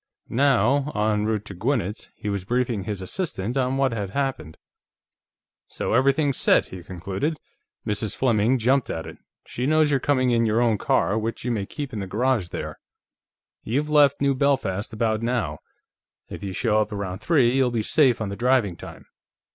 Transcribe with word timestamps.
Now, 0.33 0.91
en 0.95 1.25
route 1.25 1.45
to 1.45 1.53
Gwinnett's, 1.53 2.09
he 2.15 2.27
was 2.27 2.43
briefing 2.43 2.85
his 2.85 3.03
assistant 3.03 3.55
on 3.55 3.77
what 3.77 3.91
had 3.91 4.09
happened. 4.09 4.57
"So 5.67 5.93
everything's 5.93 6.37
set," 6.37 6.65
he 6.65 6.81
concluded. 6.81 7.37
"Mrs. 7.85 8.15
Fleming 8.15 8.57
jumped 8.57 8.89
at 8.89 9.05
it; 9.05 9.19
she 9.45 9.67
knows 9.67 9.91
you're 9.91 9.99
coming 9.99 10.31
in 10.31 10.43
your 10.47 10.59
own 10.59 10.79
car, 10.79 11.19
which 11.19 11.45
you 11.45 11.51
may 11.51 11.67
keep 11.67 11.93
in 11.93 11.99
the 11.99 12.07
garage 12.07 12.47
there. 12.47 12.79
You've 13.61 13.91
left 13.91 14.21
New 14.21 14.33
Belfast 14.33 14.91
about 14.91 15.21
now; 15.21 15.59
if 16.29 16.41
you 16.43 16.51
show 16.51 16.81
up 16.81 16.91
around 16.91 17.19
three, 17.19 17.51
you'll 17.51 17.69
be 17.69 17.83
safe 17.83 18.19
on 18.19 18.29
the 18.29 18.35
driving 18.35 18.75
time. 18.75 19.05